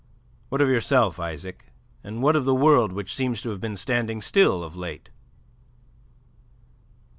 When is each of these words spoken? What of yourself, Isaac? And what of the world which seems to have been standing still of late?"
What 0.49 0.61
of 0.61 0.67
yourself, 0.67 1.19
Isaac? 1.19 1.67
And 2.03 2.23
what 2.23 2.35
of 2.35 2.43
the 2.43 2.55
world 2.55 2.91
which 2.91 3.13
seems 3.13 3.39
to 3.43 3.51
have 3.51 3.61
been 3.61 3.75
standing 3.75 4.19
still 4.19 4.63
of 4.63 4.75
late?" 4.75 5.11